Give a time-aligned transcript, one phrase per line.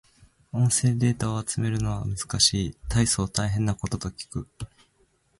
[0.51, 2.77] 音声データを集めるのは難しい。
[2.89, 4.47] 大層大変なことと聞く。